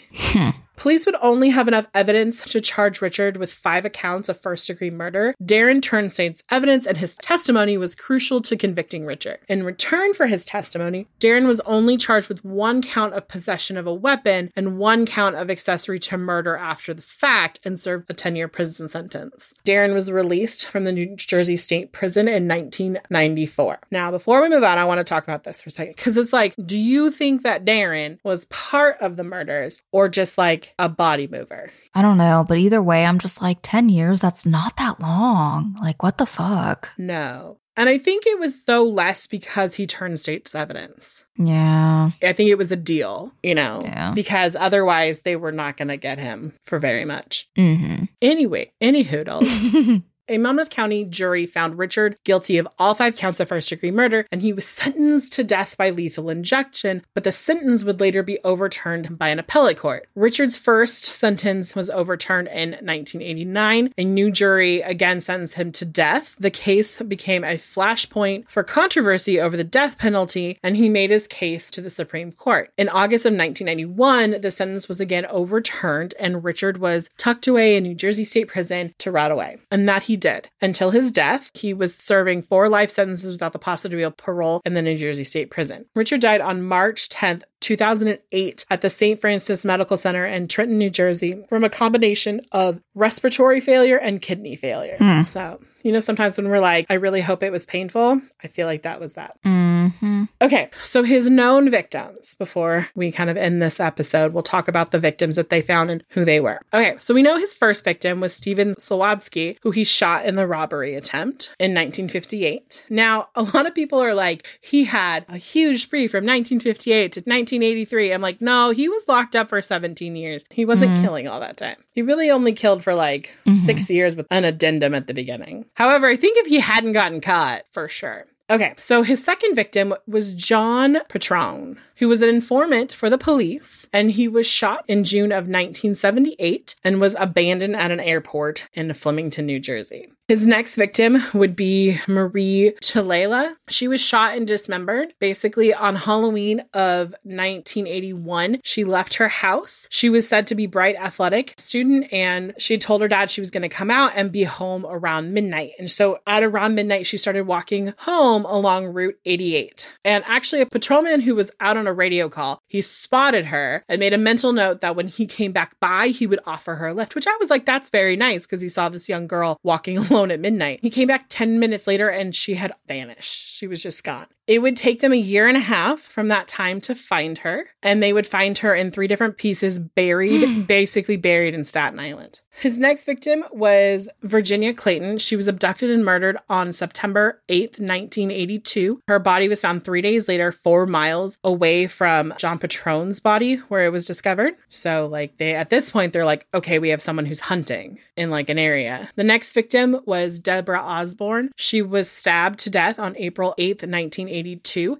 Police 0.79 1.07
would 1.07 1.17
only 1.21 1.51
have 1.51 1.67
enough 1.67 1.89
evidence 1.93 2.41
to 2.43 2.61
charge 2.61 3.03
Richard 3.03 3.37
with 3.37 3.53
five 3.53 3.85
accounts 3.85 4.29
of 4.29 4.41
first 4.41 4.69
degree 4.69 4.91
murder. 4.91 5.35
Darren 5.43 5.83
turned 5.83 6.13
state's 6.13 6.45
evidence, 6.53 6.87
and 6.87 6.97
his 6.97 7.17
testimony 7.17 7.77
was 7.77 7.97
crucial 7.97 8.41
to 8.43 8.57
convicting 8.57 9.05
Richard. 9.05 9.41
In 9.49 9.65
return 9.65 10.15
for 10.15 10.29
his 10.29 10.47
testimony, 10.47 11.09
Darren 11.19 11.49
was 11.49 11.59
only 11.61 11.97
charged 11.97 12.29
with 12.29 12.45
one 12.45 12.81
count 12.81 13.15
of 13.15 13.27
possession 13.27 13.77
of 13.77 13.89
a 13.89 13.93
weapon 13.93 14.53
and 14.55 14.79
one 14.79 15.05
count 15.05 15.35
of 15.35 15.51
accessory 15.51 15.99
to 15.99 16.17
murder 16.17 16.57
after 16.57 16.95
the 16.95 17.03
fact 17.03 17.59
and 17.65 17.81
served 17.81 18.09
a 18.09 18.15
10 18.15 18.37
year 18.37 18.47
prison 18.47 18.89
sentence. 18.89 19.55
Darren 19.67 19.95
was 19.95 20.13
released 20.13 20.69
from 20.69 20.85
the 20.85 20.93
New 20.93 21.17
Jersey 21.17 21.57
State 21.57 21.91
Prison 21.91 22.29
in 22.29 22.47
1994. 22.47 23.81
Now, 23.91 24.13
before 24.13 24.41
we 24.41 24.49
move 24.49 24.63
on, 24.63 24.79
I 24.79 24.85
want 24.85 24.99
to 24.99 25.05
talk 25.05 25.25
about 25.25 25.43
this 25.43 25.61
for 25.61 25.71
a 25.71 25.73
second 25.73 25.97
because 25.97 26.17
it's 26.17 26.33
like, 26.33 26.55
do 26.65 26.79
you 26.79 27.11
think 27.11 27.43
that 27.43 27.65
Darren 27.65 28.19
was 28.23 28.45
part 28.45 28.97
of 29.01 29.17
the 29.17 29.25
murders 29.25 29.83
or 29.91 30.09
just 30.09 30.39
like 30.39 30.68
a 30.79 30.89
body 30.89 31.27
mover? 31.27 31.71
I 31.95 32.03
don't 32.03 32.19
know, 32.19 32.45
but 32.47 32.59
either 32.59 32.83
way, 32.83 33.05
I'm 33.05 33.19
just 33.19 33.43
like 33.43 33.59
10 33.63 33.89
years, 33.89 34.21
that's 34.21 34.45
not 34.47 34.77
that 34.77 35.01
long. 35.01 35.77
Like, 35.81 36.03
what 36.03 36.19
the 36.19 36.27
fuck? 36.27 36.91
No. 36.99 37.59
And 37.77 37.89
I 37.89 37.97
think 37.97 38.27
it 38.27 38.41
was 38.41 38.61
so 38.65 38.83
less 38.83 39.29
because 39.29 39.75
he 39.77 39.87
turned 39.87 40.19
state's 40.19 40.53
evidence. 40.55 41.25
Yeah. 41.37 42.11
I 42.23 42.33
think 42.33 42.51
it 42.51 42.59
was 42.59 42.73
a 42.73 42.77
deal, 42.77 43.33
you 43.43 43.55
know, 43.55 43.83
Yeah. 43.85 44.11
because 44.15 44.57
otherwise 44.57 45.21
they 45.21 45.37
were 45.37 45.53
not 45.53 45.77
going 45.77 45.87
to 45.89 45.97
get 45.97 46.19
him 46.19 46.55
for 46.65 46.81
very 46.81 47.05
much. 47.05 47.49
Mm-hmm. 47.57 48.05
Anyway, 48.21 48.73
any 48.81 49.03
hoodles. 49.05 49.49
A 50.31 50.37
Monmouth 50.37 50.69
County 50.69 51.05
jury 51.05 51.47
found 51.47 51.79
Richard 51.79 52.19
guilty 52.23 52.59
of 52.59 52.69
all 52.79 52.95
five 52.95 53.17
counts 53.17 53.41
of 53.41 53.49
first 53.49 53.71
degree 53.71 53.91
murder, 53.91 54.27
and 54.31 54.43
he 54.43 54.53
was 54.53 54.67
sentenced 54.67 55.33
to 55.33 55.43
death 55.43 55.75
by 55.79 55.89
lethal 55.89 56.29
injection, 56.29 57.03
but 57.15 57.25
the 57.25 57.33
sentence 57.33 57.83
would 57.83 57.99
later 57.99 58.23
be 58.23 58.39
overturned 58.45 59.19
by 59.19 59.29
an 59.29 59.39
appellate 59.39 59.79
court. 59.79 60.07
Richard's 60.15 60.59
first 60.59 61.07
sentence 61.07 61.75
was 61.75 61.89
overturned 61.89 62.49
in 62.49 62.73
1989. 62.73 63.95
A 63.97 64.05
new 64.05 64.31
jury 64.31 64.83
again 64.83 65.23
sentenced 65.23 65.55
him 65.55 65.73
to 65.73 65.87
death. 65.87 66.37
The 66.39 66.51
case 66.51 67.01
became 67.01 67.43
a 67.43 67.57
flashpoint 67.57 68.51
for 68.51 68.63
controversy 68.63 69.41
over 69.41 69.57
the 69.57 69.65
death 69.65 69.97
penalty, 69.97 70.59
and 70.63 70.77
he 70.77 70.91
made 70.91 71.09
his 71.09 71.27
case 71.27 71.71
to 71.71 71.81
the 71.81 71.89
Supreme 71.89 72.33
Court. 72.33 72.71
In 72.77 72.91
August 72.91 73.25
of 73.25 73.33
1991, 73.33 74.43
the 74.43 74.51
sentence 74.51 74.89
was 74.89 75.01
again 75.01 75.25
overturned, 75.31 76.13
and 76.21 76.45
Richard 76.45 76.77
was 76.77 77.09
tucked 77.17 77.47
away 77.47 77.77
in 77.77 77.85
New 77.85 77.95
Jersey 77.95 78.25
State 78.25 78.49
Prison 78.49 78.93
to 78.99 79.11
rot 79.11 79.31
away. 79.31 79.57
And 79.71 79.89
that 79.89 80.03
he 80.03 80.18
did. 80.19 80.49
Until 80.61 80.91
his 80.91 81.13
death, 81.13 81.51
he 81.55 81.73
was 81.73 81.95
serving 81.95 82.43
four 82.43 82.69
life 82.69 82.91
sentences 82.91 83.33
without 83.33 83.53
the 83.53 83.59
possibility 83.59 84.03
of 84.03 84.17
parole 84.17 84.61
in 84.65 84.75
the 84.75 84.83
New 84.83 84.99
Jersey 84.99 85.25
State 85.25 85.51
Prison. 85.51 85.87
Richard 85.95 86.21
died 86.21 86.41
on 86.41 86.63
March 86.63 87.09
10th, 87.09 87.43
2008 87.61 88.67
at 88.71 88.81
the 88.81 88.91
St. 88.91 89.21
Francis 89.21 89.65
Medical 89.65 89.97
Center 89.97 90.27
in 90.27 90.49
Trenton, 90.49 90.79
New 90.79 90.91
Jersey 90.91 91.43
from 91.49 91.65
a 91.65 91.71
combination 91.71 92.41
of 92.53 92.81
respiratory 92.95 93.61
failure 93.61 93.99
and 93.99 94.21
kidney 94.21 94.57
failure. 94.57 94.97
Hmm. 94.99 95.23
So, 95.23 95.61
you 95.83 95.93
know, 95.93 96.01
sometimes 96.01 96.37
when 96.37 96.49
we're 96.49 96.61
like, 96.61 96.87
I 96.91 96.95
really 96.95 97.21
hope 97.21 97.43
it 97.43 97.53
was 97.53 97.67
painful, 97.67 98.21
I 98.43 98.49
feel 98.49 98.67
like 98.67 98.83
that 98.83 99.01
was 99.01 99.15
that. 99.15 99.37
Mm-hmm. 99.45 100.25
Okay, 100.41 100.71
so 100.83 101.03
his 101.03 101.31
known 101.31 101.71
victims, 101.71 102.35
before 102.37 102.89
we 102.95 103.11
kind 103.11 103.31
of 103.31 103.37
end 103.37 103.63
this 103.63 103.81
episode, 103.81 104.33
we'll 104.33 104.43
talk 104.43 104.69
about 104.69 104.91
the 104.91 104.99
victims 104.99 105.37
that 105.37 105.51
they 105.51 105.63
found 105.63 105.91
and 105.91 106.05
who 106.11 106.25
they 106.25 106.41
were. 106.41 106.61
Okay, 106.73 106.95
so 106.99 107.15
we 107.15 107.23
know 107.23 107.39
his 107.39 107.55
first 107.55 107.85
victim 107.85 108.21
was 108.21 108.35
Steven 108.35 108.75
Slowadsky, 108.75 109.57
who 109.63 109.71
he 109.71 109.85
shot 109.85 110.27
in 110.27 110.37
the 110.37 110.47
robbery 110.47 110.95
attempt 110.95 111.55
in 111.59 111.73
1958. 111.73 112.85
Now, 112.91 113.29
a 113.35 113.43
lot 113.43 113.67
of 113.67 113.75
people 113.75 114.01
are 114.01 114.15
like, 114.15 114.47
he 114.61 114.85
had 114.85 115.25
a 115.29 115.37
huge 115.37 115.83
spree 115.83 116.07
from 116.09 116.25
1958 116.25 117.13
to 117.13 117.21
1983. 117.21 118.13
I'm 118.13 118.23
like, 118.23 118.41
no, 118.41 118.71
he 118.71 118.89
was 118.89 119.07
locked 119.09 119.35
up 119.35 119.49
for 119.49 119.61
17 119.61 120.17
years. 120.17 120.45
He 120.51 120.65
wasn't 120.65 121.01
killing 121.03 121.29
all 121.29 121.41
that 121.41 121.57
time. 121.57 121.77
He 121.95 122.03
really 122.03 122.31
only 122.31 122.53
killed 122.53 122.85
for 122.85 122.95
like 122.95 123.37
six 123.53 123.91
years 123.91 124.15
with 124.15 124.27
an 124.31 124.45
addendum 124.45 124.95
at 124.95 125.07
the 125.07 125.15
beginning. 125.15 125.65
However, 125.75 126.07
I 126.07 126.17
think 126.17 126.39
if 126.39 126.47
he 126.47 126.61
hadn't 126.61 126.93
gotten 126.93 127.21
caught, 127.21 127.63
for 127.71 127.89
sure. 127.89 128.27
Okay, 128.51 128.73
so 128.79 129.03
his 129.03 129.23
second 129.23 129.55
victim 129.55 129.95
was 130.07 130.33
John 130.33 130.99
Petrone, 131.11 131.79
who 131.97 132.09
was 132.09 132.23
an 132.23 132.31
informant 132.31 132.93
for 132.93 133.11
the 133.11 133.19
police, 133.19 133.87
and 133.93 134.11
he 134.11 134.27
was 134.27 134.47
shot 134.47 134.85
in 134.89 135.05
June 135.05 135.33
of 135.33 135.45
1978 135.45 136.75
and 136.83 136.99
was 136.99 137.15
abandoned 137.19 137.77
at 137.77 137.91
an 137.91 138.01
airport 138.01 138.67
in 138.73 138.93
Flemington, 138.95 139.45
New 139.45 139.61
Jersey. 139.61 140.09
His 140.29 140.47
next 140.47 140.75
victim 140.75 141.23
would 141.33 141.57
be 141.57 141.99
Marie 142.07 142.75
Ciallella. 142.83 143.55
She 143.71 143.89
was 143.89 144.03
shot 144.03 144.37
and 144.37 144.47
dismembered. 144.47 145.15
Basically, 145.21 145.73
on 145.73 145.97
Halloween 145.97 146.61
of 146.75 147.15
1981, 147.23 148.59
she 148.63 148.85
left 148.85 149.15
her 149.15 149.29
house. 149.29 149.89
She 149.91 150.11
was 150.11 150.29
said 150.29 150.47
to 150.49 150.55
be 150.55 150.67
bright 150.67 150.97
athletic 150.97 151.55
student, 151.57 152.13
and 152.13 152.53
she 152.59 152.77
told 152.77 153.01
her 153.01 153.09
dad 153.09 153.31
she 153.31 153.41
was 153.41 153.51
going 153.51 153.63
to 153.63 153.71
come 153.71 153.91
out 153.91 154.13
and 154.17 154.31
be 154.31 154.45
home 154.45 154.85
around 154.87 155.33
midnight. 155.33 155.73
And 155.79 155.91
so, 155.91 156.19
at 156.27 156.43
around 156.43 156.75
midnight, 156.75 157.07
she 157.07 157.17
started 157.17 157.47
walking 157.47 157.95
home 158.01 158.38
along 158.45 158.89
Route 158.89 159.19
88. 159.25 159.93
And 160.05 160.25
actually, 160.27 160.61
a 160.61 160.67
patrolman 160.67 161.21
who 161.21 161.35
was 161.35 161.51
out 161.61 161.77
on 161.77 161.87
a 161.87 161.93
radio 161.93 162.29
call, 162.29 162.59
he 162.67 162.83
spotted 162.83 163.47
her 163.47 163.85
and 163.89 164.01
made 164.01 164.13
a 164.13 164.19
mental 164.19 164.53
note 164.53 164.81
that 164.81 164.97
when 164.97 165.09
he 165.09 165.27
came 165.27 165.53
back 165.53 165.79
by, 165.81 166.09
he 166.09 166.27
would 166.27 166.41
offer 166.47 166.77
her 166.77 166.89
a 166.89 166.95
lift, 166.95 167.15
which 167.15 167.27
I 167.27 167.37
was 167.41 167.51
like, 167.51 167.67
that's 167.67 167.91
very 167.91 168.17
nice 168.17 168.47
because 168.47 168.61
he 168.61 168.69
saw 168.69 168.89
this 168.89 169.09
young 169.09 169.27
girl 169.27 169.59
walking 169.63 169.99
alone 169.99 170.31
at 170.31 170.41
midnight. 170.41 170.81
He 170.83 170.91
came 170.91 171.09
back 171.09 171.27
10 171.29 171.59
minutes 171.59 171.87
later 171.87 172.09
and 172.09 172.35
she 172.35 172.55
had 172.55 172.73
vanished. 172.87 173.49
She 173.49 173.67
was 173.67 173.83
just 173.83 174.05
gone. 174.05 174.27
It 174.49 174.63
would 174.63 174.77
take 174.77 175.01
them 175.01 175.13
a 175.13 175.17
year 175.17 175.47
and 175.47 175.59
a 175.59 175.61
half 175.61 176.01
from 176.01 176.29
that 176.29 176.49
time 176.49 176.81
to 176.81 176.95
find 176.95 177.37
her, 177.39 177.69
and 177.83 178.03
they 178.03 178.15
would 178.15 178.27
find 178.27 178.57
her 178.59 178.75
in 178.75 178.91
three 178.91 179.07
different 179.07 179.37
pieces, 179.37 179.79
buried, 179.79 180.67
basically 180.67 181.19
buried 181.19 181.55
in 181.55 181.65
Staten 181.65 182.01
Island. 182.01 182.41
His 182.61 182.81
next 182.81 183.05
victim 183.05 183.45
was 183.53 184.09
Virginia 184.23 184.75
Clayton. 184.75 185.19
She 185.19 185.37
was 185.37 185.47
abducted 185.47 185.91
and 185.91 186.05
murdered 186.05 186.39
on 186.49 186.73
September 186.73 187.41
8th, 187.49 187.79
1982. 187.79 189.01
Her 189.07 189.21
body 189.21 189.49
was 189.49 189.61
found 189.61 189.85
three 189.85 190.01
days 190.01 190.27
later, 190.27 190.51
four 190.51 190.85
miles 190.85 191.39
away 191.45 191.87
from 191.87 192.35
John 192.37 192.59
Petrone's 192.59 193.21
body 193.21 193.57
where 193.69 193.85
it 193.85 193.93
was 193.93 194.05
discovered. 194.05 194.55
So, 194.67 195.07
like, 195.07 195.37
they 195.37 195.55
at 195.55 195.71
this 195.71 195.93
point, 195.93 196.13
they're 196.13 196.25
like, 196.25 196.49
okay, 196.53 196.81
we 196.81 196.89
have 196.89 197.01
someone 197.01 197.27
who's 197.27 197.39
hunting 197.39 198.01
in 198.17 198.31
like 198.31 198.51
an 198.51 198.59
area. 198.59 199.09
The 199.15 199.23
next 199.23 199.53
victim 199.53 200.01
was 200.05 200.41
Deborah 200.41 200.81
Osborne. 200.81 201.51
She 201.55 201.81
was 201.81 202.11
stabbed 202.11 202.59
to 202.61 202.71
death 202.71 202.99
on 202.99 203.17
April 203.19 203.55
8th, 203.57 203.85
1982, 203.85 204.38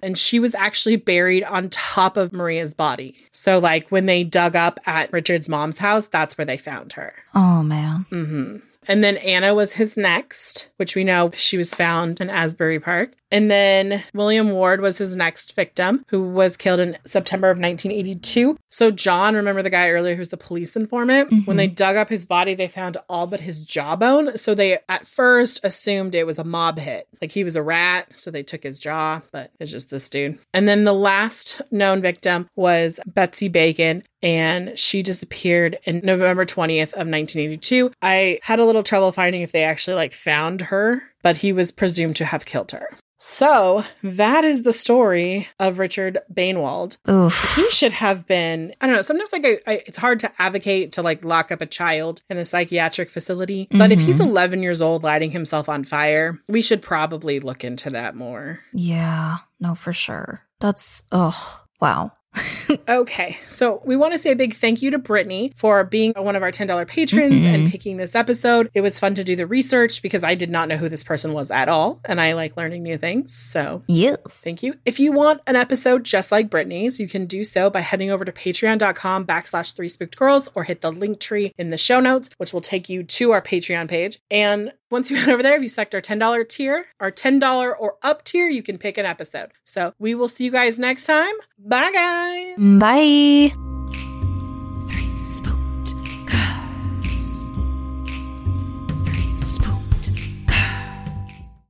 and 0.03 0.17
she 0.17 0.39
was 0.39 0.55
actually 0.55 0.95
buried 0.95 1.43
on 1.43 1.69
top 1.69 2.17
of 2.17 2.33
Maria's 2.33 2.73
body. 2.73 3.15
So, 3.31 3.59
like, 3.59 3.89
when 3.89 4.05
they 4.05 4.23
dug 4.23 4.55
up 4.55 4.79
at 4.85 5.11
Richard's 5.13 5.49
mom's 5.49 5.77
house, 5.77 6.07
that's 6.07 6.37
where 6.37 6.45
they 6.45 6.57
found 6.57 6.93
her. 6.93 7.13
Oh, 7.35 7.63
man. 7.63 8.05
hmm 8.09 8.57
And 8.89 9.03
then 9.03 9.17
Anna 9.17 9.53
was 9.53 9.73
his 9.73 9.95
next, 9.95 10.69
which 10.77 10.95
we 10.95 11.03
know 11.03 11.29
she 11.35 11.57
was 11.57 11.75
found 11.75 12.19
in 12.19 12.29
Asbury 12.29 12.79
Park. 12.79 13.13
And 13.31 13.51
then 13.51 14.03
William 14.13 14.49
Ward 14.49 14.81
was 14.81 14.97
his 14.97 15.15
next 15.15 15.55
victim, 15.55 16.03
who 16.07 16.23
was 16.23 16.57
killed 16.57 16.79
in 16.79 16.97
September 17.05 17.51
of 17.51 17.59
1982. 17.59 18.57
So, 18.71 18.89
John, 18.89 19.35
remember 19.35 19.61
the 19.61 19.69
guy 19.69 19.91
earlier 19.91 20.15
who's 20.15 20.29
the 20.29 20.37
police 20.37 20.75
informant? 20.75 21.29
Mm-hmm. 21.29 21.45
When 21.45 21.57
they 21.57 21.67
dug 21.67 21.95
up 21.95 22.09
his 22.09 22.25
body, 22.25 22.55
they 22.55 22.67
found 22.67 22.97
all 23.07 23.27
but 23.27 23.41
his 23.41 23.63
jawbone. 23.63 24.37
So, 24.37 24.55
they 24.55 24.79
at 24.89 25.05
first 25.05 25.59
assumed 25.63 26.15
it 26.15 26.25
was 26.25 26.39
a 26.39 26.43
mob 26.43 26.79
hit. 26.79 27.07
Like 27.21 27.31
he 27.31 27.43
was 27.43 27.55
a 27.55 27.61
rat. 27.61 28.07
So, 28.15 28.31
they 28.31 28.41
took 28.41 28.63
his 28.63 28.79
jaw, 28.79 29.21
but 29.31 29.51
it's 29.59 29.71
just 29.71 29.91
this 29.91 30.09
dude. 30.09 30.39
And 30.51 30.67
then 30.67 30.83
the 30.83 30.93
last 30.93 31.61
known 31.69 32.01
victim 32.01 32.49
was 32.55 32.99
Betsy 33.05 33.47
Bacon 33.47 34.03
and 34.21 34.77
she 34.77 35.03
disappeared 35.03 35.79
in 35.83 36.01
November 36.03 36.45
20th 36.45 36.93
of 36.93 37.07
1982. 37.07 37.91
I 38.01 38.39
had 38.43 38.59
a 38.59 38.65
little 38.65 38.83
trouble 38.83 39.11
finding 39.11 39.41
if 39.41 39.51
they 39.51 39.63
actually 39.63 39.95
like 39.95 40.13
found 40.13 40.61
her, 40.61 41.03
but 41.21 41.37
he 41.37 41.53
was 41.53 41.71
presumed 41.71 42.15
to 42.17 42.25
have 42.25 42.45
killed 42.45 42.71
her. 42.71 42.89
So 43.21 43.83
that 44.01 44.45
is 44.45 44.63
the 44.63 44.71
story 44.71 45.49
of 45.59 45.77
Richard 45.77 46.19
Biegenwald. 46.33 46.97
Oof. 47.09 47.53
He 47.55 47.69
should 47.69 47.91
have 47.91 48.25
been, 48.25 48.73
I 48.79 48.87
don't 48.87 48.95
know, 48.95 49.01
sometimes 49.01 49.33
like 49.33 49.45
I, 49.45 49.59
I, 49.67 49.73
it's 49.85 49.97
hard 49.97 50.21
to 50.21 50.31
advocate 50.39 50.93
to 50.93 51.01
like 51.01 51.25
lock 51.25 51.51
up 51.51 51.59
a 51.59 51.65
child 51.65 52.21
in 52.29 52.37
a 52.37 52.45
psychiatric 52.45 53.09
facility. 53.09 53.67
But 53.71 53.91
if 53.91 53.99
he's 53.99 54.19
mm-hmm. 54.19 54.29
11 54.29 54.63
years 54.63 54.81
old 54.81 55.03
lighting 55.03 55.31
himself 55.31 55.67
on 55.67 55.83
fire, 55.83 56.39
we 56.47 56.61
should 56.61 56.81
probably 56.81 57.41
look 57.41 57.65
into 57.65 57.89
that 57.89 58.15
more. 58.15 58.61
Yeah, 58.73 59.37
no, 59.59 59.75
for 59.75 59.91
sure. 59.91 60.41
That's, 60.61 61.03
oh, 61.11 61.63
wow. 61.81 62.13
Okay, 62.87 63.37
so 63.47 63.81
we 63.83 63.95
want 63.95 64.13
to 64.13 64.19
say 64.19 64.31
a 64.31 64.35
big 64.35 64.55
thank 64.55 64.81
you 64.81 64.91
to 64.91 64.97
Brittany 64.97 65.51
for 65.55 65.83
being 65.83 66.13
one 66.15 66.35
of 66.35 66.43
our 66.43 66.51
$10 66.51 66.87
patrons 66.87 67.45
and 67.45 67.63
mm-hmm. 67.63 67.71
picking 67.71 67.97
this 67.97 68.15
episode. 68.15 68.69
It 68.73 68.81
was 68.81 68.99
fun 68.99 69.15
to 69.15 69.23
do 69.23 69.35
the 69.35 69.47
research 69.47 70.01
because 70.01 70.23
I 70.23 70.35
did 70.35 70.49
not 70.49 70.67
know 70.67 70.77
who 70.77 70.89
this 70.89 71.03
person 71.03 71.33
was 71.33 71.51
at 71.51 71.69
all, 71.69 71.99
and 72.05 72.21
I 72.21 72.33
like 72.33 72.57
learning 72.57 72.83
new 72.83 72.97
things. 72.97 73.33
So 73.33 73.83
Yes. 73.87 74.41
Thank 74.43 74.61
you. 74.61 74.75
If 74.85 74.99
you 74.99 75.11
want 75.11 75.41
an 75.47 75.55
episode 75.55 76.03
just 76.03 76.31
like 76.31 76.49
Brittany's, 76.49 76.99
you 76.99 77.07
can 77.07 77.25
do 77.25 77.43
so 77.43 77.69
by 77.69 77.79
heading 77.79 78.11
over 78.11 78.25
to 78.25 78.31
patreon.com 78.31 79.25
backslash 79.25 79.73
three 79.73 79.89
spooked 79.89 80.17
girls 80.17 80.49
or 80.53 80.63
hit 80.63 80.81
the 80.81 80.91
link 80.91 81.19
tree 81.19 81.53
in 81.57 81.69
the 81.71 81.77
show 81.77 81.99
notes, 81.99 82.29
which 82.37 82.53
will 82.53 82.61
take 82.61 82.89
you 82.89 83.03
to 83.03 83.31
our 83.31 83.41
Patreon 83.41 83.87
page. 83.87 84.19
And 84.29 84.73
once 84.89 85.09
you 85.09 85.17
head 85.17 85.29
over 85.29 85.43
there, 85.43 85.55
if 85.55 85.63
you 85.63 85.69
select 85.69 85.93
our 85.95 86.01
$10 86.01 86.49
tier, 86.49 86.87
our 86.99 87.11
$10 87.11 87.75
or 87.79 87.95
up 88.01 88.23
tier, 88.23 88.47
you 88.47 88.63
can 88.63 88.77
pick 88.77 88.97
an 88.97 89.05
episode. 89.05 89.51
So 89.63 89.93
we 89.99 90.15
will 90.15 90.27
see 90.27 90.45
you 90.45 90.51
guys 90.51 90.79
next 90.79 91.05
time. 91.05 91.33
Bye, 91.57 91.91
guys. 91.91 92.55
Bye. 92.57 93.68